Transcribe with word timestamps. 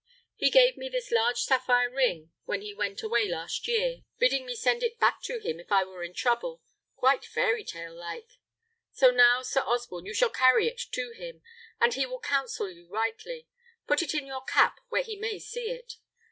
He 0.35 0.49
gave 0.49 0.77
me 0.77 0.89
this 0.89 1.11
large 1.11 1.41
sapphire 1.43 1.87
ring 1.91 2.31
when 2.45 2.63
he 2.63 2.73
went 2.73 3.03
away 3.03 3.27
last 3.27 3.67
year, 3.67 3.97
bidding 4.17 4.47
me 4.47 4.55
send 4.55 4.81
it 4.81 4.97
back 4.99 5.21
to 5.25 5.37
him 5.39 5.59
if 5.59 5.71
I 5.71 5.83
were 5.83 6.03
in 6.03 6.15
trouble: 6.15 6.63
quite 6.95 7.23
fairy 7.23 7.63
tale 7.63 7.93
like. 7.93 8.39
So 8.91 9.11
now, 9.11 9.43
Sir 9.43 9.61
Osborne, 9.61 10.07
you 10.07 10.15
shall 10.15 10.31
carry 10.31 10.67
it 10.67 10.81
to 10.93 11.11
him, 11.13 11.43
and 11.79 11.93
he 11.93 12.07
will 12.07 12.19
counsel 12.19 12.67
you 12.67 12.87
rightly. 12.87 13.47
Put 13.85 14.01
it 14.01 14.15
in 14.15 14.25
your 14.25 14.41
cap, 14.41 14.79
where 14.89 15.03
he 15.03 15.17
may 15.17 15.37
see 15.37 15.69
it. 15.69 15.97